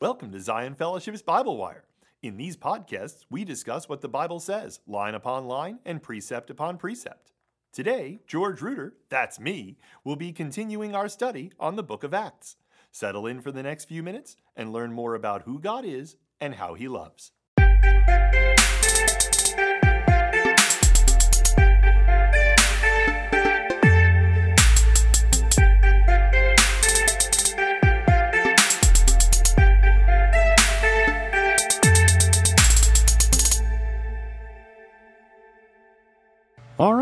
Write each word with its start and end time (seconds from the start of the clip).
Welcome 0.00 0.32
to 0.32 0.40
Zion 0.40 0.76
Fellowship's 0.76 1.20
Bible 1.20 1.58
Wire. 1.58 1.84
In 2.22 2.38
these 2.38 2.56
podcasts, 2.56 3.26
we 3.28 3.44
discuss 3.44 3.86
what 3.86 4.00
the 4.00 4.08
Bible 4.08 4.40
says, 4.40 4.80
line 4.86 5.14
upon 5.14 5.44
line 5.44 5.78
and 5.84 6.02
precept 6.02 6.48
upon 6.48 6.78
precept. 6.78 7.32
Today, 7.70 8.20
George 8.26 8.62
Reuter, 8.62 8.94
that's 9.10 9.38
me, 9.38 9.76
will 10.02 10.16
be 10.16 10.32
continuing 10.32 10.94
our 10.94 11.06
study 11.06 11.52
on 11.60 11.76
the 11.76 11.82
book 11.82 12.02
of 12.02 12.14
Acts. 12.14 12.56
Settle 12.90 13.26
in 13.26 13.42
for 13.42 13.52
the 13.52 13.62
next 13.62 13.84
few 13.84 14.02
minutes 14.02 14.36
and 14.56 14.72
learn 14.72 14.90
more 14.94 15.14
about 15.14 15.42
who 15.42 15.58
God 15.58 15.84
is 15.84 16.16
and 16.40 16.54
how 16.54 16.72
he 16.72 16.88
loves. 16.88 17.32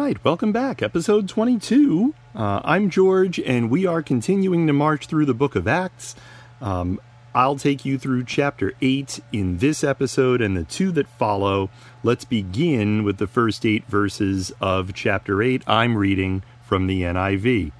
Right, 0.08 0.24
welcome 0.24 0.52
back. 0.52 0.80
Episode 0.80 1.28
22. 1.28 2.14
Uh, 2.34 2.62
I'm 2.64 2.88
George, 2.88 3.38
and 3.40 3.68
we 3.68 3.84
are 3.84 4.00
continuing 4.02 4.66
to 4.66 4.72
march 4.72 5.04
through 5.04 5.26
the 5.26 5.34
book 5.34 5.54
of 5.54 5.68
Acts. 5.68 6.14
Um, 6.62 6.98
I'll 7.34 7.56
take 7.56 7.84
you 7.84 7.98
through 7.98 8.24
chapter 8.24 8.72
8 8.80 9.20
in 9.34 9.58
this 9.58 9.84
episode 9.84 10.40
and 10.40 10.56
the 10.56 10.64
two 10.64 10.92
that 10.92 11.08
follow. 11.08 11.68
Let's 12.02 12.24
begin 12.24 13.04
with 13.04 13.18
the 13.18 13.26
first 13.26 13.66
eight 13.66 13.84
verses 13.84 14.50
of 14.62 14.94
chapter 14.94 15.42
8. 15.42 15.62
I'm 15.66 15.94
reading 15.94 16.42
from 16.62 16.86
the 16.86 17.02
NIV. 17.02 17.72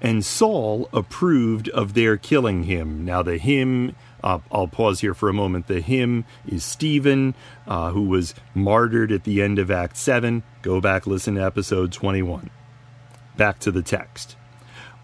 And 0.00 0.24
Saul 0.24 0.88
approved 0.94 1.68
of 1.68 1.92
their 1.92 2.16
killing 2.16 2.62
him. 2.62 3.04
Now, 3.04 3.22
the 3.22 3.36
him 3.36 3.94
uh, 4.22 4.38
I'll 4.50 4.68
pause 4.68 5.00
here 5.00 5.14
for 5.14 5.28
a 5.28 5.34
moment. 5.34 5.66
The 5.66 5.80
him 5.80 6.24
is 6.46 6.64
Stephen, 6.64 7.34
uh, 7.66 7.90
who 7.90 8.02
was 8.02 8.34
martyred 8.54 9.12
at 9.12 9.24
the 9.24 9.42
end 9.42 9.58
of 9.58 9.70
Act 9.70 9.96
7. 9.96 10.42
Go 10.62 10.80
back, 10.80 11.06
listen 11.06 11.36
to 11.36 11.44
episode 11.44 11.92
21. 11.92 12.50
Back 13.36 13.58
to 13.60 13.70
the 13.70 13.82
text. 13.82 14.36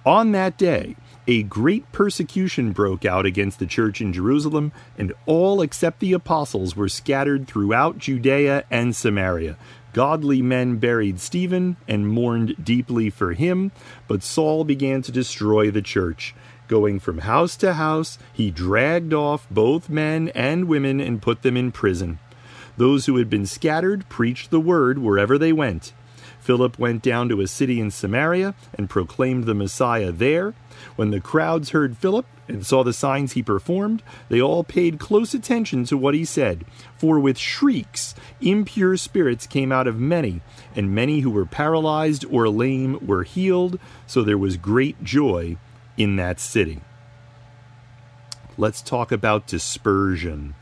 On 0.05 0.33
that 0.33 0.57
day, 0.57 0.97
a 1.27 1.43
great 1.43 1.91
persecution 1.91 2.71
broke 2.71 3.05
out 3.05 3.27
against 3.27 3.59
the 3.59 3.67
church 3.67 4.01
in 4.01 4.13
Jerusalem, 4.13 4.71
and 4.97 5.13
all 5.27 5.61
except 5.61 5.99
the 5.99 6.13
apostles 6.13 6.77
were 6.77 6.89
scattered 6.89 7.49
throughout 7.49 7.99
Judea 7.99 8.65
and 8.71 8.95
Samaria. 8.95 9.57
Godly 9.93 10.43
men 10.43 10.77
buried 10.77 11.19
Stephen 11.19 11.77
and 11.89 12.07
mourned 12.07 12.55
deeply 12.63 13.11
for 13.11 13.33
him, 13.33 13.73
but 14.07 14.23
Saul 14.23 14.63
began 14.63 15.03
to 15.03 15.11
destroy 15.11 15.71
the 15.71 15.83
church 15.83 16.35
Going 16.69 16.99
from 16.99 17.19
house 17.19 17.57
to 17.59 17.75
house, 17.75 18.19
he 18.33 18.51
dragged 18.51 19.15
off 19.15 19.47
both 19.51 19.89
men 19.89 20.31
and 20.35 20.65
women 20.65 21.01
and 21.01 21.23
put 21.23 21.43
them 21.43 21.57
in 21.57 21.71
prison. 21.71 22.19
Those 22.77 23.07
who 23.07 23.17
had 23.17 23.31
been 23.31 23.47
scattered 23.47 24.09
preached 24.09 24.51
the 24.51 24.61
word 24.61 24.99
wherever 24.99 25.39
they 25.39 25.53
went. 25.53 25.93
Philip 26.41 26.79
went 26.79 27.03
down 27.03 27.29
to 27.29 27.41
a 27.41 27.47
city 27.47 27.81
in 27.81 27.91
Samaria 27.91 28.55
and 28.75 28.91
proclaimed 28.91 29.45
the 29.45 29.55
Messiah 29.55 30.11
there. 30.13 30.55
When 30.97 31.11
the 31.11 31.21
crowds 31.21 31.71
heard 31.71 31.97
Philip 31.97 32.27
and 32.49 32.67
saw 32.67 32.85
the 32.85 32.93
signs 32.93 33.33
he 33.33 33.43
performed, 33.43 34.03
they 34.29 34.41
all 34.41 34.63
paid 34.63 35.01
close 35.01 35.35
attention 35.35 35.85
to 35.87 35.97
what 35.97 36.15
he 36.15 36.25
said. 36.25 36.65
For 36.99 37.19
with 37.19 37.39
shrieks, 37.39 38.15
impure 38.41 38.97
spirits 38.97 39.47
came 39.47 39.73
out 39.73 39.87
of 39.87 39.99
many, 39.99 40.41
and 40.75 40.95
many 40.95 41.21
who 41.21 41.31
were 41.31 41.47
paralyzed 41.47 42.25
or 42.31 42.49
lame 42.49 42.99
were 43.05 43.25
healed, 43.25 43.79
so 44.07 44.23
there 44.23 44.39
was 44.39 44.57
great 44.57 45.03
joy 45.03 45.57
in 45.97 46.17
that 46.17 46.41
city. 46.41 46.81
Let's 48.59 48.81
talk 48.81 49.13
about 49.13 49.47
dispersion. 49.47 50.55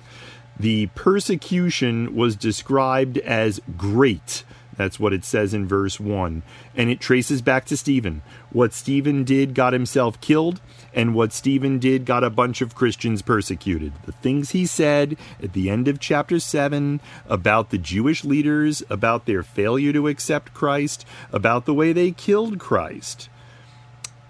The 0.58 0.86
persecution 0.94 2.14
was 2.14 2.36
described 2.36 3.18
as 3.18 3.60
great. 3.77 4.44
That's 4.77 4.98
what 4.98 5.12
it 5.12 5.24
says 5.24 5.55
in 5.55 5.68
verse 5.68 6.00
1. 6.00 6.42
And 6.77 6.90
it 6.90 7.00
traces 7.00 7.42
back 7.42 7.64
to 7.67 7.77
Stephen. 7.77 8.22
What 8.50 8.72
Stephen 8.72 9.22
did 9.22 9.55
got 9.55 9.72
himself 9.72 10.20
killed, 10.20 10.61
and 10.92 11.14
what 11.14 11.33
Stephen 11.33 11.78
did 11.78 12.05
got 12.05 12.24
a 12.24 12.30
bunch 12.30 12.61
of 12.61 12.74
Christians 12.74 13.22
persecuted. 13.22 13.92
The 14.05 14.12
things 14.12 14.51
he 14.51 14.66
said 14.66 15.16
at 15.40 15.52
the 15.52 15.70
end 15.70 15.86
of 15.86 16.01
chapter 16.01 16.40
7 16.40 17.01
about 17.28 17.70
the 17.70 17.78
Jewish 17.78 18.24
leaders, 18.24 18.83
about 18.90 19.27
their 19.27 19.45
failure 19.45 19.92
to 19.92 20.08
accept 20.08 20.55
Christ, 20.55 21.06
about 21.33 21.66
the 21.66 21.74
way 21.74 21.92
they 21.92 22.11
killed 22.11 22.58
Christ 22.58 23.28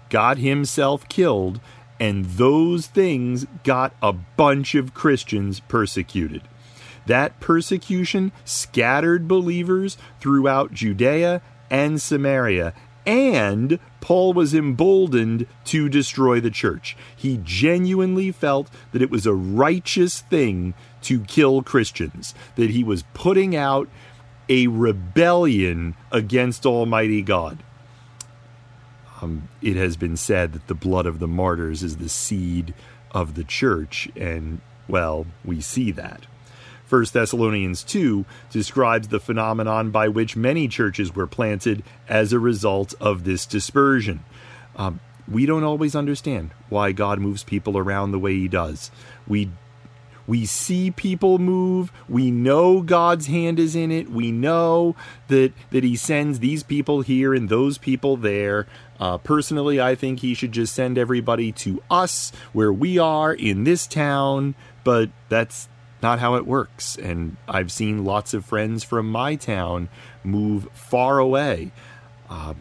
got 0.09 0.37
himself 0.37 1.07
killed, 1.09 1.59
and 1.99 2.25
those 2.25 2.87
things 2.87 3.45
got 3.63 3.93
a 4.01 4.13
bunch 4.13 4.75
of 4.75 4.93
Christians 4.93 5.59
persecuted. 5.61 6.41
That 7.05 7.39
persecution 7.39 8.31
scattered 8.43 9.27
believers 9.27 9.97
throughout 10.19 10.73
Judea 10.73 11.41
and 11.69 12.01
Samaria, 12.01 12.73
and 13.05 13.79
Paul 14.01 14.33
was 14.33 14.53
emboldened 14.53 15.47
to 15.65 15.89
destroy 15.89 16.39
the 16.39 16.49
church. 16.49 16.97
He 17.15 17.39
genuinely 17.43 18.31
felt 18.31 18.69
that 18.91 19.01
it 19.01 19.11
was 19.11 19.25
a 19.25 19.33
righteous 19.33 20.21
thing 20.21 20.73
to 21.03 21.19
kill 21.21 21.61
Christians, 21.61 22.33
that 22.55 22.71
he 22.71 22.83
was 22.83 23.03
putting 23.13 23.55
out 23.55 23.87
a 24.49 24.67
rebellion 24.67 25.95
against 26.11 26.65
Almighty 26.65 27.21
God. 27.21 27.59
Um, 29.25 29.49
it 29.61 29.75
has 29.75 29.97
been 29.97 30.17
said 30.17 30.53
that 30.53 30.67
the 30.67 30.75
blood 30.75 31.07
of 31.07 31.17
the 31.17 31.27
martyrs 31.27 31.81
is 31.81 31.97
the 31.97 32.09
seed 32.09 32.75
of 33.11 33.33
the 33.33 33.43
church, 33.43 34.07
and 34.15 34.61
well, 34.87 35.25
we 35.43 35.61
see 35.61 35.91
that. 35.91 36.27
1 36.87 37.05
Thessalonians 37.11 37.81
2 37.83 38.23
describes 38.51 39.07
the 39.07 39.19
phenomenon 39.19 39.89
by 39.89 40.07
which 40.07 40.35
many 40.35 40.67
churches 40.67 41.15
were 41.15 41.25
planted 41.25 41.83
as 42.07 42.31
a 42.31 42.39
result 42.39 42.93
of 43.01 43.23
this 43.23 43.47
dispersion. 43.47 44.23
Um, 44.75 44.99
we 45.27 45.47
don't 45.47 45.63
always 45.63 45.95
understand 45.95 46.51
why 46.69 46.91
God 46.91 47.17
moves 47.17 47.43
people 47.43 47.79
around 47.79 48.11
the 48.11 48.19
way 48.19 48.35
He 48.35 48.47
does. 48.47 48.91
We 49.27 49.49
we 50.27 50.45
see 50.45 50.91
people 50.91 51.37
move. 51.37 51.91
We 52.09 52.31
know 52.31 52.81
God's 52.81 53.27
hand 53.27 53.59
is 53.59 53.75
in 53.75 53.91
it. 53.91 54.09
We 54.09 54.31
know 54.31 54.95
that 55.27 55.53
that 55.71 55.83
He 55.83 55.95
sends 55.95 56.39
these 56.39 56.63
people 56.63 57.01
here 57.01 57.33
and 57.33 57.49
those 57.49 57.77
people 57.77 58.17
there. 58.17 58.67
Uh, 58.99 59.17
personally, 59.17 59.79
I 59.79 59.95
think 59.95 60.19
He 60.19 60.33
should 60.33 60.51
just 60.51 60.73
send 60.73 60.97
everybody 60.97 61.51
to 61.53 61.81
us 61.89 62.31
where 62.53 62.73
we 62.73 62.97
are 62.97 63.33
in 63.33 63.63
this 63.63 63.87
town. 63.87 64.55
But 64.83 65.09
that's 65.29 65.67
not 66.01 66.19
how 66.19 66.35
it 66.35 66.45
works. 66.45 66.95
And 66.97 67.37
I've 67.47 67.71
seen 67.71 68.05
lots 68.05 68.33
of 68.33 68.45
friends 68.45 68.83
from 68.83 69.09
my 69.09 69.35
town 69.35 69.89
move 70.23 70.67
far 70.73 71.19
away. 71.19 71.71
Uh, 72.29 72.55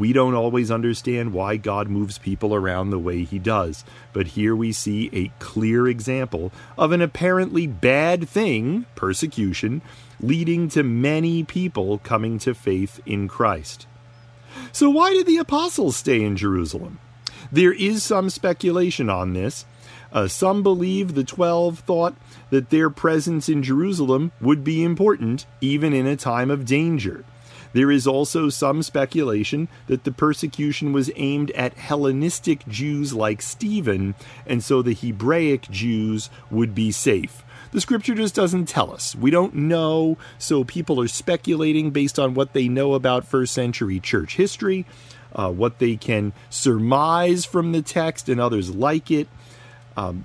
we 0.00 0.14
don't 0.14 0.34
always 0.34 0.70
understand 0.70 1.34
why 1.34 1.58
God 1.58 1.90
moves 1.90 2.16
people 2.16 2.54
around 2.54 2.88
the 2.88 2.98
way 2.98 3.22
he 3.22 3.38
does, 3.38 3.84
but 4.14 4.28
here 4.28 4.56
we 4.56 4.72
see 4.72 5.10
a 5.12 5.30
clear 5.40 5.86
example 5.86 6.52
of 6.78 6.90
an 6.90 7.02
apparently 7.02 7.66
bad 7.66 8.26
thing, 8.26 8.86
persecution, 8.94 9.82
leading 10.18 10.70
to 10.70 10.82
many 10.82 11.44
people 11.44 11.98
coming 11.98 12.38
to 12.38 12.54
faith 12.54 12.98
in 13.04 13.28
Christ. 13.28 13.86
So, 14.72 14.88
why 14.88 15.12
did 15.12 15.26
the 15.26 15.36
apostles 15.36 15.98
stay 15.98 16.22
in 16.22 16.34
Jerusalem? 16.34 16.98
There 17.52 17.74
is 17.74 18.02
some 18.02 18.30
speculation 18.30 19.10
on 19.10 19.34
this. 19.34 19.66
Uh, 20.14 20.28
some 20.28 20.62
believe 20.62 21.14
the 21.14 21.24
twelve 21.24 21.80
thought 21.80 22.14
that 22.48 22.70
their 22.70 22.88
presence 22.88 23.50
in 23.50 23.62
Jerusalem 23.62 24.32
would 24.40 24.64
be 24.64 24.82
important 24.82 25.44
even 25.60 25.92
in 25.92 26.06
a 26.06 26.16
time 26.16 26.50
of 26.50 26.64
danger. 26.64 27.22
There 27.72 27.90
is 27.90 28.06
also 28.06 28.48
some 28.48 28.82
speculation 28.82 29.68
that 29.86 30.04
the 30.04 30.12
persecution 30.12 30.92
was 30.92 31.10
aimed 31.16 31.50
at 31.52 31.74
Hellenistic 31.74 32.66
Jews 32.66 33.14
like 33.14 33.42
Stephen, 33.42 34.14
and 34.46 34.62
so 34.62 34.82
the 34.82 34.94
Hebraic 34.94 35.70
Jews 35.70 36.30
would 36.50 36.74
be 36.74 36.90
safe. 36.90 37.44
The 37.72 37.80
scripture 37.80 38.14
just 38.16 38.34
doesn't 38.34 38.66
tell 38.66 38.92
us. 38.92 39.14
We 39.14 39.30
don't 39.30 39.54
know, 39.54 40.18
so 40.38 40.64
people 40.64 41.00
are 41.00 41.08
speculating 41.08 41.90
based 41.90 42.18
on 42.18 42.34
what 42.34 42.52
they 42.52 42.66
know 42.66 42.94
about 42.94 43.24
first 43.24 43.52
century 43.54 44.00
church 44.00 44.36
history, 44.36 44.86
uh, 45.34 45.50
what 45.52 45.78
they 45.78 45.96
can 45.96 46.32
surmise 46.48 47.44
from 47.44 47.70
the 47.70 47.82
text, 47.82 48.28
and 48.28 48.40
others 48.40 48.74
like 48.74 49.12
it. 49.12 49.28
Um, 49.96 50.24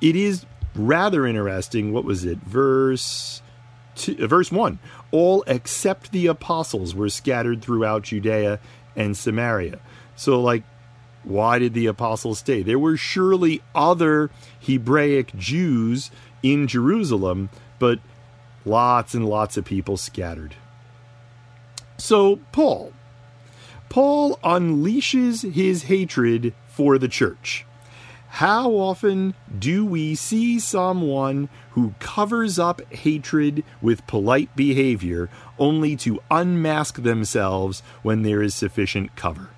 it 0.00 0.16
is 0.16 0.46
rather 0.74 1.26
interesting. 1.26 1.92
What 1.92 2.04
was 2.04 2.24
it? 2.24 2.38
Verse 2.38 3.42
two, 3.96 4.16
uh, 4.20 4.26
verse 4.26 4.52
1 4.52 4.78
all 5.10 5.42
except 5.46 6.12
the 6.12 6.26
apostles 6.26 6.94
were 6.94 7.08
scattered 7.08 7.62
throughout 7.62 8.02
Judea 8.04 8.58
and 8.94 9.16
Samaria. 9.16 9.78
So, 10.14 10.40
like, 10.40 10.62
why 11.24 11.58
did 11.58 11.74
the 11.74 11.86
apostles 11.86 12.38
stay? 12.38 12.62
There 12.62 12.78
were 12.78 12.96
surely 12.96 13.60
other 13.74 14.30
Hebraic 14.60 15.34
Jews 15.36 16.10
in 16.42 16.66
Jerusalem, 16.66 17.50
but 17.78 17.98
lots 18.64 19.14
and 19.14 19.28
lots 19.28 19.56
of 19.56 19.64
people 19.64 19.96
scattered. 19.96 20.54
So, 21.98 22.36
Paul. 22.52 22.92
Paul 23.88 24.38
unleashes 24.44 25.52
his 25.52 25.84
hatred 25.84 26.54
for 26.68 26.98
the 26.98 27.08
church. 27.08 27.65
How 28.36 28.72
often 28.72 29.32
do 29.58 29.86
we 29.86 30.14
see 30.14 30.60
someone 30.60 31.48
who 31.70 31.94
covers 32.00 32.58
up 32.58 32.82
hatred 32.92 33.64
with 33.80 34.06
polite 34.06 34.54
behavior 34.54 35.30
only 35.58 35.96
to 35.96 36.20
unmask 36.30 37.02
themselves 37.02 37.82
when 38.02 38.24
there 38.24 38.42
is 38.42 38.54
sufficient 38.54 39.16
cover? 39.16 39.48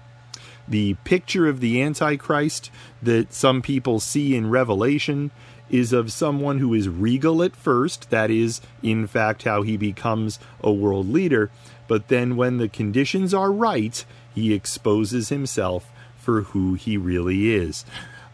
The 0.68 0.94
picture 1.02 1.48
of 1.48 1.58
the 1.58 1.82
Antichrist 1.82 2.70
that 3.02 3.32
some 3.34 3.62
people 3.62 3.98
see 3.98 4.36
in 4.36 4.48
Revelation 4.48 5.32
is 5.68 5.92
of 5.92 6.12
someone 6.12 6.60
who 6.60 6.72
is 6.72 6.88
regal 6.88 7.42
at 7.42 7.56
first, 7.56 8.10
that 8.10 8.30
is, 8.30 8.60
in 8.80 9.08
fact, 9.08 9.42
how 9.42 9.62
he 9.62 9.76
becomes 9.76 10.38
a 10.62 10.70
world 10.70 11.08
leader, 11.08 11.50
but 11.88 12.06
then 12.06 12.36
when 12.36 12.58
the 12.58 12.68
conditions 12.68 13.34
are 13.34 13.50
right, 13.50 14.04
he 14.32 14.54
exposes 14.54 15.30
himself 15.30 15.90
for 16.16 16.42
who 16.42 16.74
he 16.74 16.96
really 16.96 17.52
is 17.52 17.84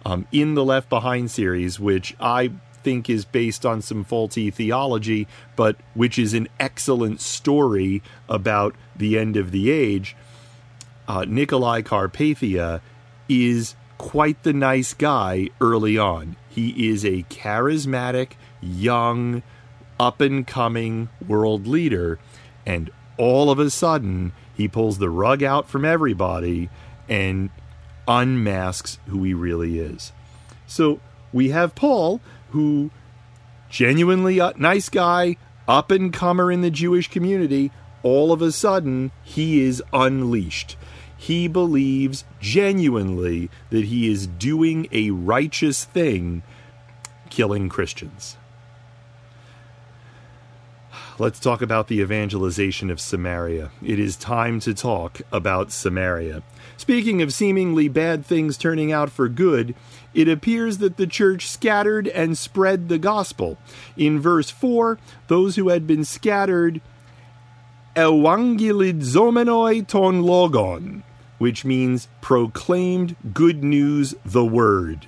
um, 0.04 0.26
in 0.32 0.54
the 0.54 0.64
Left 0.64 0.88
Behind 0.88 1.30
series, 1.30 1.80
which 1.80 2.14
I 2.20 2.50
think 2.82 3.08
is 3.08 3.24
based 3.24 3.64
on 3.64 3.82
some 3.82 4.04
faulty 4.04 4.50
theology, 4.50 5.26
but 5.56 5.76
which 5.94 6.18
is 6.18 6.34
an 6.34 6.48
excellent 6.60 7.20
story 7.20 8.02
about 8.28 8.74
the 8.94 9.18
end 9.18 9.36
of 9.36 9.50
the 9.50 9.70
age. 9.70 10.14
Uh, 11.08 11.22
Nicolae 11.22 11.82
Carpathia 11.82 12.80
is 13.28 13.74
quite 13.98 14.42
the 14.42 14.52
nice 14.52 14.92
guy 14.94 15.48
early 15.60 15.96
on. 15.96 16.36
He 16.48 16.90
is 16.90 17.04
a 17.04 17.24
charismatic, 17.24 18.32
young, 18.60 19.42
up 19.98 20.20
and 20.20 20.46
coming 20.46 21.08
world 21.26 21.66
leader, 21.66 22.18
and 22.66 22.90
all 23.16 23.50
of 23.50 23.58
a 23.58 23.70
sudden, 23.70 24.32
he 24.54 24.68
pulls 24.68 24.98
the 24.98 25.10
rug 25.10 25.42
out 25.42 25.68
from 25.68 25.84
everybody 25.84 26.68
and 27.08 27.50
unmasks 28.06 28.98
who 29.06 29.22
he 29.24 29.34
really 29.34 29.78
is. 29.78 30.12
So 30.66 31.00
we 31.32 31.50
have 31.50 31.74
Paul, 31.74 32.20
who 32.50 32.90
genuinely 33.70 34.38
a 34.38 34.52
nice 34.56 34.88
guy, 34.88 35.36
up 35.66 35.90
and 35.90 36.12
comer 36.12 36.52
in 36.52 36.60
the 36.60 36.70
Jewish 36.70 37.08
community. 37.08 37.72
All 38.02 38.32
of 38.32 38.42
a 38.42 38.52
sudden, 38.52 39.10
he 39.22 39.62
is 39.62 39.82
unleashed. 39.92 40.76
He 41.16 41.48
believes 41.48 42.24
genuinely 42.40 43.50
that 43.70 43.86
he 43.86 44.10
is 44.10 44.26
doing 44.26 44.88
a 44.92 45.10
righteous 45.10 45.84
thing, 45.84 46.42
killing 47.30 47.68
Christians. 47.68 48.36
Let's 51.18 51.38
talk 51.38 51.62
about 51.62 51.88
the 51.88 52.00
evangelization 52.00 52.90
of 52.90 53.00
Samaria. 53.00 53.70
It 53.82 53.98
is 53.98 54.16
time 54.16 54.60
to 54.60 54.74
talk 54.74 55.20
about 55.32 55.70
Samaria. 55.70 56.42
Speaking 56.76 57.22
of 57.22 57.32
seemingly 57.32 57.88
bad 57.88 58.26
things 58.26 58.58
turning 58.58 58.92
out 58.92 59.10
for 59.10 59.28
good, 59.28 59.74
it 60.12 60.28
appears 60.28 60.78
that 60.78 60.96
the 60.96 61.06
church 61.06 61.48
scattered 61.48 62.08
and 62.08 62.36
spread 62.36 62.88
the 62.88 62.98
gospel. 62.98 63.58
In 63.96 64.20
verse 64.20 64.50
4, 64.50 64.98
those 65.28 65.56
who 65.56 65.68
had 65.68 65.86
been 65.86 66.04
scattered 66.04 66.80
evangelizomenoi 67.96 69.86
ton 69.86 70.22
logon, 70.22 71.04
which 71.38 71.64
means 71.64 72.08
proclaimed 72.20 73.16
good 73.32 73.62
news, 73.62 74.14
the 74.24 74.44
word. 74.44 75.06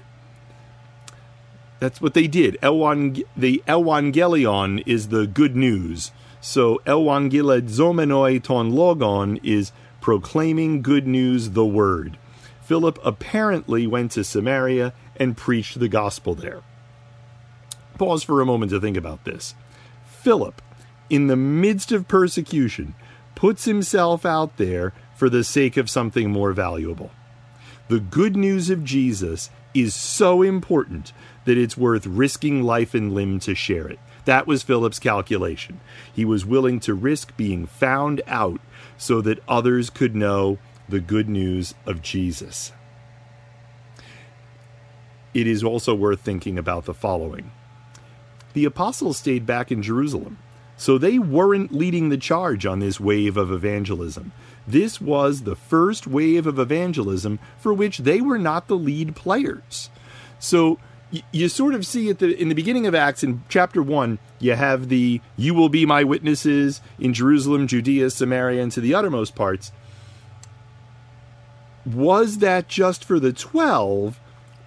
That's 1.78 2.00
what 2.00 2.14
they 2.14 2.26
did. 2.26 2.54
The 2.62 3.62
Evangelion 3.68 4.82
is 4.86 5.08
the 5.08 5.26
good 5.26 5.54
news. 5.54 6.10
So 6.40 6.80
Evangelizomenoi 6.86 8.42
ton 8.42 8.70
logon 8.70 9.38
is 9.42 9.72
proclaiming 10.06 10.82
good 10.82 11.04
news, 11.04 11.50
the 11.50 11.66
word. 11.66 12.16
Philip 12.62 12.96
apparently 13.04 13.88
went 13.88 14.12
to 14.12 14.22
Samaria 14.22 14.92
and 15.16 15.36
preached 15.36 15.80
the 15.80 15.88
gospel 15.88 16.32
there. 16.32 16.62
Pause 17.98 18.22
for 18.22 18.40
a 18.40 18.46
moment 18.46 18.70
to 18.70 18.80
think 18.80 18.96
about 18.96 19.24
this. 19.24 19.56
Philip, 20.06 20.62
in 21.10 21.26
the 21.26 21.34
midst 21.34 21.90
of 21.90 22.06
persecution, 22.06 22.94
puts 23.34 23.64
himself 23.64 24.24
out 24.24 24.58
there 24.58 24.92
for 25.16 25.28
the 25.28 25.42
sake 25.42 25.76
of 25.76 25.90
something 25.90 26.30
more 26.30 26.52
valuable. 26.52 27.10
The 27.88 27.98
good 27.98 28.36
news 28.36 28.70
of 28.70 28.84
Jesus 28.84 29.50
is 29.74 29.92
so 29.92 30.40
important 30.40 31.12
that 31.46 31.58
it's 31.58 31.76
worth 31.76 32.06
risking 32.06 32.62
life 32.62 32.94
and 32.94 33.12
limb 33.12 33.40
to 33.40 33.56
share 33.56 33.88
it. 33.88 33.98
That 34.24 34.46
was 34.46 34.62
Philip's 34.62 35.00
calculation. 35.00 35.80
He 36.12 36.24
was 36.24 36.46
willing 36.46 36.78
to 36.80 36.94
risk 36.94 37.36
being 37.36 37.66
found 37.66 38.22
out 38.28 38.60
so 38.98 39.20
that 39.20 39.42
others 39.48 39.90
could 39.90 40.14
know 40.14 40.58
the 40.88 41.00
good 41.00 41.28
news 41.28 41.74
of 41.84 42.02
Jesus. 42.02 42.72
It 45.34 45.46
is 45.46 45.62
also 45.62 45.94
worth 45.94 46.20
thinking 46.20 46.58
about 46.58 46.86
the 46.86 46.94
following 46.94 47.50
The 48.54 48.64
apostles 48.64 49.18
stayed 49.18 49.44
back 49.44 49.70
in 49.70 49.82
Jerusalem, 49.82 50.38
so 50.76 50.96
they 50.96 51.18
weren't 51.18 51.72
leading 51.72 52.08
the 52.08 52.16
charge 52.16 52.64
on 52.64 52.78
this 52.78 53.00
wave 53.00 53.36
of 53.36 53.50
evangelism. 53.50 54.32
This 54.66 55.00
was 55.00 55.42
the 55.42 55.56
first 55.56 56.06
wave 56.06 56.46
of 56.46 56.58
evangelism 56.58 57.38
for 57.58 57.72
which 57.72 57.98
they 57.98 58.20
were 58.20 58.38
not 58.38 58.68
the 58.68 58.76
lead 58.76 59.14
players. 59.14 59.90
So 60.38 60.78
you 61.32 61.48
sort 61.48 61.74
of 61.74 61.86
see 61.86 62.10
at 62.10 62.18
the 62.18 62.40
in 62.40 62.48
the 62.48 62.54
beginning 62.54 62.86
of 62.86 62.94
Acts 62.94 63.22
in 63.22 63.42
chapter 63.48 63.82
one, 63.82 64.18
you 64.38 64.54
have 64.54 64.88
the 64.88 65.20
"You 65.36 65.54
will 65.54 65.68
be 65.68 65.86
my 65.86 66.04
witnesses 66.04 66.80
in 66.98 67.14
Jerusalem, 67.14 67.66
Judea, 67.66 68.10
Samaria, 68.10 68.62
and 68.62 68.72
to 68.72 68.80
the 68.80 68.94
uttermost 68.94 69.34
parts." 69.34 69.72
Was 71.84 72.38
that 72.38 72.68
just 72.68 73.04
for 73.04 73.20
the 73.20 73.32
twelve, 73.32 74.18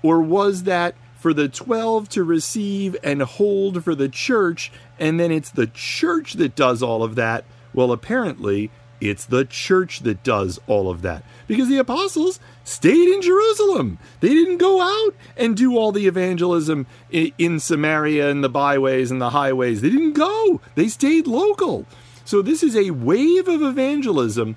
or 0.02 0.22
was 0.22 0.64
that 0.64 0.96
for 1.18 1.34
the 1.34 1.50
twelve 1.50 2.08
to 2.10 2.24
receive 2.24 2.96
and 3.04 3.22
hold 3.22 3.84
for 3.84 3.94
the 3.94 4.08
church, 4.08 4.72
and 4.98 5.20
then 5.20 5.32
it's 5.32 5.52
the 5.52 5.68
church 5.68 6.34
that 6.34 6.56
does 6.56 6.82
all 6.82 7.04
of 7.04 7.16
that? 7.16 7.44
Well, 7.74 7.92
apparently, 7.92 8.72
it's 9.02 9.26
the 9.26 9.46
church 9.46 10.02
that 10.02 10.24
does 10.24 10.60
all 10.68 10.90
of 10.90 11.02
that. 11.02 11.24
Because 11.48 11.70
the 11.70 11.78
apostles 11.78 12.40
stayed 12.64 13.10
in 13.10 13.22
Jerusalem. 13.22 13.98
They 14.20 14.30
didn't 14.30 14.58
go 14.58 14.82
out 14.82 15.16
and 15.38 15.56
do 15.56 15.78
all 15.78 15.92
the 15.92 16.08
evangelism 16.08 16.86
in 17.12 17.60
Samaria 17.60 18.30
and 18.30 18.44
the 18.44 18.50
byways 18.50 19.12
and 19.12 19.22
the 19.22 19.32
highways. 19.32 19.82
They 19.82 19.90
didn't 19.90 20.14
go, 20.14 20.62
they 20.76 20.88
stayed 20.88 21.28
local. 21.28 21.86
So 22.26 22.42
this 22.42 22.62
is 22.62 22.76
a 22.76 22.92
wave 22.92 23.48
of 23.48 23.64
evangelism 23.64 24.56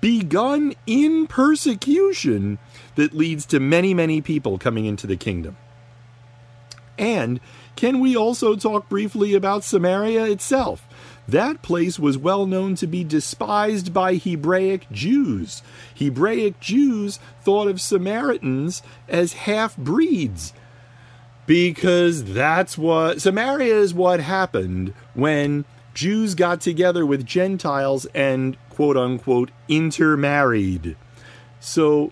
begun 0.00 0.74
in 0.86 1.26
persecution 1.26 2.58
that 2.94 3.12
leads 3.14 3.44
to 3.46 3.58
many, 3.58 3.94
many 3.94 4.20
people 4.20 4.58
coming 4.58 4.84
into 4.84 5.06
the 5.06 5.16
kingdom. 5.16 5.56
And 6.96 7.40
can 7.76 8.00
we 8.00 8.16
also 8.16 8.56
talk 8.56 8.88
briefly 8.88 9.34
about 9.34 9.64
Samaria 9.64 10.24
itself? 10.24 10.87
That 11.28 11.60
place 11.60 11.98
was 11.98 12.16
well 12.16 12.46
known 12.46 12.74
to 12.76 12.86
be 12.86 13.04
despised 13.04 13.92
by 13.92 14.14
Hebraic 14.14 14.90
Jews. 14.90 15.62
Hebraic 15.94 16.58
Jews 16.58 17.18
thought 17.42 17.68
of 17.68 17.82
Samaritans 17.82 18.82
as 19.08 19.34
half 19.34 19.76
breeds 19.76 20.54
because 21.44 22.24
that's 22.24 22.78
what 22.78 23.20
Samaria 23.20 23.74
is 23.74 23.92
what 23.92 24.20
happened 24.20 24.94
when 25.12 25.66
Jews 25.92 26.34
got 26.34 26.62
together 26.62 27.04
with 27.04 27.26
Gentiles 27.26 28.06
and 28.14 28.56
quote 28.70 28.96
unquote 28.96 29.50
intermarried. 29.68 30.96
So 31.60 32.10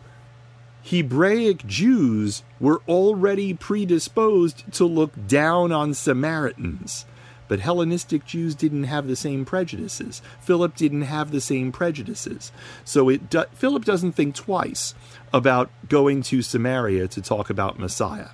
Hebraic 0.83 1.67
Jews 1.67 2.43
were 2.61 2.83
already 2.87 3.55
predisposed 3.55 4.71
to 4.73 4.85
look 4.85 5.13
down 5.27 5.73
on 5.73 5.95
Samaritans. 5.95 7.07
But 7.49 7.61
Hellenistic 7.61 8.25
Jews 8.25 8.55
didn't 8.55 8.85
have 8.85 9.07
the 9.07 9.17
same 9.17 9.45
prejudices. 9.45 10.23
Philip 10.41 10.75
didn't 10.77 11.03
have 11.03 11.31
the 11.31 11.41
same 11.41 11.73
prejudices. 11.73 12.53
So 12.85 13.09
it 13.09 13.31
do, 13.31 13.45
Philip 13.53 13.85
doesn't 13.85 14.13
think 14.13 14.35
twice 14.35 14.95
about 15.33 15.71
going 15.89 16.23
to 16.23 16.43
Samaria 16.43 17.09
to 17.09 17.23
talk 17.23 17.51
about 17.51 17.79
Messiah. 17.79 18.31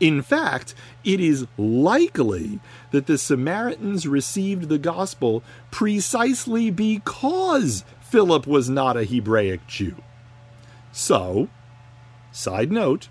In 0.00 0.22
fact, 0.22 0.74
it 1.04 1.20
is 1.20 1.46
likely 1.58 2.58
that 2.90 3.06
the 3.06 3.18
Samaritans 3.18 4.08
received 4.08 4.68
the 4.68 4.78
gospel 4.78 5.42
precisely 5.70 6.70
because 6.70 7.84
Philip 8.00 8.46
was 8.46 8.70
not 8.70 8.96
a 8.96 9.04
Hebraic 9.04 9.66
Jew. 9.66 9.96
So, 10.90 11.48
side 12.32 12.72
note, 12.72 13.08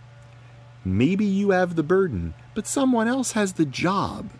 maybe 0.84 1.26
you 1.26 1.52
have 1.52 1.76
the 1.76 1.84
burden, 1.84 2.34
but 2.56 2.66
someone 2.66 3.08
else 3.08 3.34
has 3.34 3.54
the 3.54 3.66
job. 3.66 4.32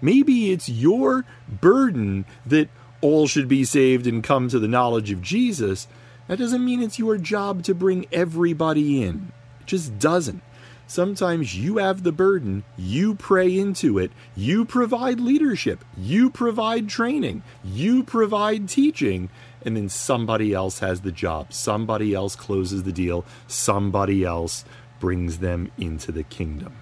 Maybe 0.00 0.52
it's 0.52 0.68
your 0.68 1.24
burden 1.48 2.24
that 2.46 2.68
all 3.00 3.26
should 3.26 3.48
be 3.48 3.64
saved 3.64 4.06
and 4.06 4.22
come 4.22 4.48
to 4.48 4.58
the 4.58 4.68
knowledge 4.68 5.10
of 5.10 5.22
Jesus. 5.22 5.86
That 6.26 6.38
doesn't 6.38 6.64
mean 6.64 6.82
it's 6.82 6.98
your 6.98 7.16
job 7.16 7.62
to 7.64 7.74
bring 7.74 8.06
everybody 8.12 9.02
in. 9.02 9.32
It 9.60 9.66
just 9.66 9.98
doesn't. 9.98 10.42
Sometimes 10.86 11.54
you 11.54 11.76
have 11.76 12.02
the 12.02 12.12
burden, 12.12 12.64
you 12.78 13.14
pray 13.14 13.58
into 13.58 13.98
it, 13.98 14.10
you 14.34 14.64
provide 14.64 15.20
leadership, 15.20 15.84
you 15.98 16.30
provide 16.30 16.88
training, 16.88 17.42
you 17.62 18.02
provide 18.02 18.70
teaching, 18.70 19.28
and 19.66 19.76
then 19.76 19.90
somebody 19.90 20.54
else 20.54 20.78
has 20.78 21.02
the 21.02 21.12
job. 21.12 21.52
Somebody 21.52 22.14
else 22.14 22.34
closes 22.34 22.84
the 22.84 22.92
deal, 22.92 23.26
somebody 23.46 24.24
else 24.24 24.64
brings 24.98 25.38
them 25.38 25.70
into 25.76 26.10
the 26.10 26.22
kingdom. 26.22 26.74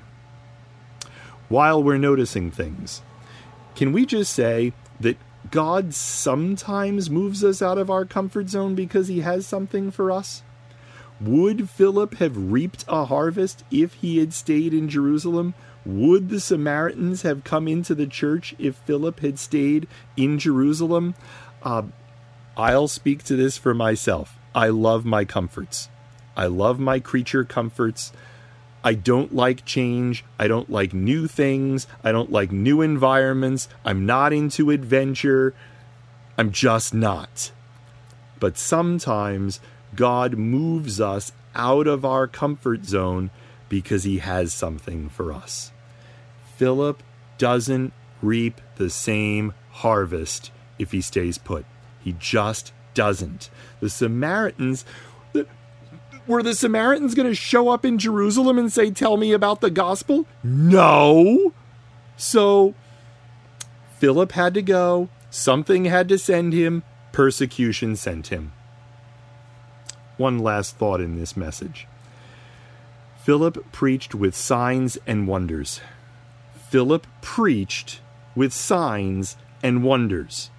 While 1.49 1.83
we're 1.83 1.99
noticing 1.99 2.51
things, 2.51 3.03
can 3.75 3.93
we 3.93 4.07
just 4.07 4.33
say 4.33 4.73
that 5.01 5.19
God 5.51 5.95
sometimes 5.95 7.11
moves 7.11 7.45
us 7.45 7.63
out 7.63 7.79
of 7.79 7.91
our 7.91 8.05
comfort 8.05 8.49
zone 8.49 8.75
because 8.75 9.09
he 9.09 9.21
has 9.21 9.47
something 9.47 9.91
for 9.91 10.11
us? 10.11 10.43
Would 11.21 11.71
Philip 11.71 12.17
have 12.17 12.53
reaped 12.53 12.85
a 12.89 13.07
harvest 13.07 13.65
if 13.71 13.95
he 13.95 14.19
had 14.19 14.35
stayed 14.35 14.75
in 14.75 14.89
Jerusalem? 14.89 15.55
Would 15.85 16.29
the 16.29 16.41
Samaritans 16.41 17.23
have 17.23 17.45
come 17.45 17.69
into 17.69 17.95
the 17.95 18.07
church 18.07 18.55
if 18.59 18.77
Philip 18.77 19.21
had 19.21 19.39
stayed 19.39 19.87
in 20.17 20.39
Jerusalem? 20.39 21.15
Uh, 21.63 21.85
I'll 22.57 22.89
speak 22.89 23.23
to 23.25 23.37
this 23.37 23.57
for 23.57 23.73
myself. 23.73 24.37
I 24.55 24.69
love 24.69 25.05
my 25.05 25.25
comforts. 25.25 25.89
I 26.37 26.47
love 26.47 26.79
my 26.79 27.01
creature 27.01 27.45
comforts. 27.45 28.13
I 28.87 28.95
don't 28.95 29.35
like 29.35 29.65
change. 29.65 30.25
I 30.39 30.47
don't 30.47 30.71
like 30.71 30.95
new 30.95 31.27
things. 31.27 31.89
I 32.05 32.13
don't 32.13 32.31
like 32.31 32.53
new 32.53 32.83
environments. 32.83 33.69
I'm 33.85 34.07
not 34.07 34.33
into 34.33 34.71
adventure. 34.71 35.55
I'm 36.39 36.53
just 36.53 36.95
not. 36.95 37.51
But 38.39 38.57
sometimes 38.57 39.59
God 39.97 40.35
moves 40.35 41.01
us 41.01 41.33
out 41.57 41.89
of 41.89 42.05
our 42.05 42.29
comfort 42.29 42.85
zone 42.85 43.33
because 43.69 44.05
he 44.05 44.19
has 44.19 44.55
something 44.55 45.09
for 45.09 45.33
us. 45.33 45.73
Philip 46.55 47.03
doesn't 47.39 47.93
reap 48.23 48.61
the 48.77 48.89
same 48.89 49.53
harvest 49.71 50.53
if 50.79 50.93
he 50.93 51.01
stays 51.01 51.39
put. 51.39 51.67
He 52.05 52.13
just 52.21 52.73
doesn't. 52.95 53.51
The 53.81 53.91
Samaritans 53.91 54.85
were 56.27 56.43
the 56.43 56.55
Samaritans 56.55 57.15
going 57.15 57.29
to 57.29 57.35
show 57.35 57.69
up 57.69 57.85
in 57.85 57.99
Jerusalem 57.99 58.59
and 58.59 58.73
say, 58.73 58.91
Tell 58.91 59.17
me 59.17 59.33
about 59.33 59.61
the 59.61 59.71
gospel? 59.71 60.27
No. 60.43 61.53
So 62.17 62.75
Philip 63.99 64.33
had 64.33 64.55
to 64.55 64.63
go. 64.63 65.09
Something 65.31 65.85
had 65.87 66.09
to 66.09 66.19
send 66.19 66.53
him. 66.53 66.83
Persecution 67.13 67.97
sent 67.97 68.29
him. 68.29 68.53
One 70.17 70.39
last 70.39 70.77
thought 70.77 71.01
in 71.01 71.19
this 71.19 71.37
message 71.37 71.87
Philip 73.23 73.73
preached 73.73 74.15
with 74.15 74.37
signs 74.37 74.99
and 75.07 75.27
wonders. 75.27 75.81
Philip 76.69 77.07
preached 77.23 78.01
with 78.35 78.53
signs 78.53 79.37
and 79.63 79.83
wonders. 79.83 80.51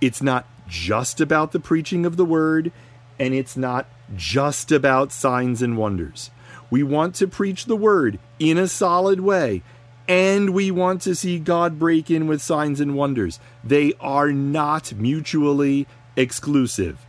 It's 0.00 0.22
not 0.22 0.46
just 0.66 1.20
about 1.20 1.52
the 1.52 1.60
preaching 1.60 2.06
of 2.06 2.16
the 2.16 2.24
word, 2.24 2.72
and 3.18 3.34
it's 3.34 3.56
not 3.56 3.86
just 4.16 4.72
about 4.72 5.12
signs 5.12 5.62
and 5.62 5.76
wonders. 5.76 6.30
We 6.70 6.82
want 6.82 7.14
to 7.16 7.26
preach 7.26 7.64
the 7.64 7.76
word 7.76 8.18
in 8.38 8.56
a 8.56 8.68
solid 8.68 9.20
way, 9.20 9.62
and 10.08 10.50
we 10.50 10.70
want 10.70 11.02
to 11.02 11.14
see 11.14 11.38
God 11.38 11.78
break 11.78 12.10
in 12.10 12.26
with 12.26 12.42
signs 12.42 12.80
and 12.80 12.94
wonders. 12.94 13.40
They 13.62 13.92
are 14.00 14.32
not 14.32 14.92
mutually 14.94 15.86
exclusive. 16.16 17.04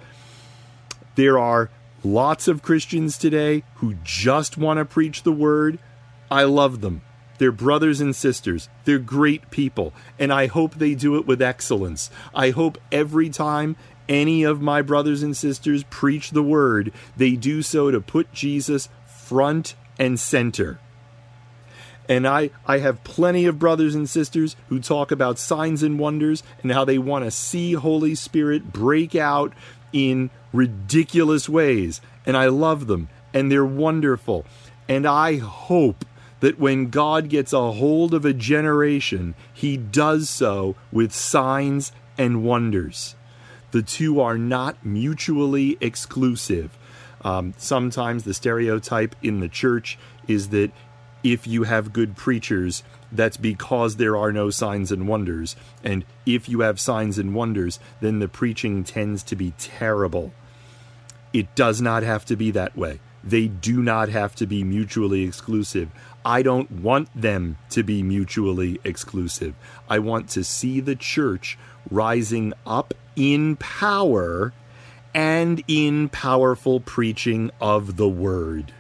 There 1.16 1.38
are 1.38 1.70
lots 2.04 2.48
of 2.48 2.64
Christians 2.64 3.18
today 3.18 3.64
who 3.76 3.96
just 4.04 4.58
want 4.58 4.80
to 4.80 4.86
preach 4.86 5.24
the 5.24 5.32
word. 5.32 5.80
I 6.30 6.44
love 6.44 6.82
them. 6.82 7.02
They're 7.38 7.52
brothers 7.52 8.02
and 8.02 8.16
sisters. 8.16 8.70
They're 8.86 9.00
great 9.00 9.50
people, 9.50 9.94
and 10.20 10.32
I 10.32 10.46
hope 10.46 10.76
they 10.76 10.94
do 10.94 11.16
it 11.16 11.26
with 11.26 11.42
excellence. 11.42 12.12
I 12.36 12.52
hope 12.52 12.78
every 12.92 13.30
time 13.30 13.76
any 14.12 14.44
of 14.44 14.62
my 14.62 14.82
brothers 14.82 15.24
and 15.24 15.36
sisters 15.36 15.86
preach 15.90 16.32
the 16.32 16.44
word, 16.44 16.92
they 17.16 17.32
do 17.32 17.62
so 17.62 17.90
to 17.90 18.02
put 18.02 18.34
Jesus 18.34 18.90
front 19.06 19.74
and 19.98 20.20
center. 20.20 20.80
And 22.10 22.28
I, 22.28 22.50
I 22.66 22.80
have 22.80 23.06
plenty 23.06 23.46
of 23.46 23.58
brothers 23.58 23.96
and 23.96 24.10
sisters 24.10 24.58
who 24.68 24.82
talk 24.82 25.12
about 25.12 25.40
signs 25.40 25.82
and 25.82 25.98
wonders 25.98 26.44
and 26.62 26.74
how 26.74 26.84
they 26.84 26.98
want 26.98 27.24
to 27.24 27.32
see 27.32 27.74
Holy 27.74 28.14
Spirit 28.14 28.74
break 28.74 29.16
out 29.16 29.54
in 29.94 30.30
ridiculous 30.52 31.48
ways. 31.48 32.02
And 32.26 32.36
I 32.36 32.48
love 32.48 32.88
them 32.88 33.08
and 33.34 33.50
they're 33.50 33.66
wonderful. 33.66 34.46
And 34.90 35.08
I 35.08 35.38
hope 35.38 36.04
that 36.42 36.60
when 36.60 36.90
God 36.90 37.30
gets 37.30 37.54
a 37.54 37.72
hold 37.72 38.14
of 38.14 38.26
a 38.26 38.34
generation, 38.34 39.36
he 39.54 39.78
does 39.78 40.30
so 40.30 40.76
with 40.92 41.14
signs 41.14 41.94
and 42.18 42.44
wonders. 42.44 43.16
The 43.72 43.82
two 43.82 44.20
are 44.20 44.38
not 44.38 44.86
mutually 44.86 45.78
exclusive. 45.80 46.78
Um, 47.24 47.54
sometimes 47.58 48.24
the 48.24 48.34
stereotype 48.34 49.16
in 49.22 49.40
the 49.40 49.50
church 49.50 49.98
is 50.28 50.50
that 50.50 50.72
if 51.24 51.46
you 51.46 51.64
have 51.64 51.94
good 51.94 52.18
preachers, 52.18 52.84
that's 53.12 53.38
because 53.38 53.98
there 53.98 54.18
are 54.18 54.32
no 54.32 54.50
signs 54.50 54.92
and 54.92 55.08
wonders. 55.08 55.56
And 55.84 56.04
if 56.26 56.50
you 56.50 56.62
have 56.62 56.80
signs 56.80 57.18
and 57.18 57.36
wonders, 57.36 57.80
then 58.00 58.20
the 58.20 58.28
preaching 58.28 58.84
tends 58.84 59.22
to 59.24 59.36
be 59.36 59.54
terrible. 59.58 60.34
It 61.32 61.54
does 61.56 61.82
not 61.82 62.04
have 62.04 62.26
to 62.26 62.36
be 62.36 62.52
that 62.52 62.78
way. 62.78 63.00
They 63.24 63.48
do 63.48 63.82
not 63.82 64.10
have 64.10 64.36
to 64.36 64.48
be 64.48 64.64
mutually 64.64 65.24
exclusive. 65.24 65.90
I 66.26 66.42
don't 66.42 66.72
want 66.72 67.10
them 67.20 67.58
to 67.72 67.84
be 67.84 68.04
mutually 68.04 68.80
exclusive. 68.84 69.56
I 69.90 70.00
want 70.00 70.30
to 70.30 70.44
see 70.44 70.80
the 70.80 70.96
church 70.96 71.58
rising 71.90 72.54
up 72.66 72.94
in 73.16 73.56
power 73.58 74.54
and 75.14 75.64
in 75.68 76.10
powerful 76.10 76.80
preaching 76.80 77.52
of 77.60 77.98
the 77.98 78.10
word. 78.10 78.74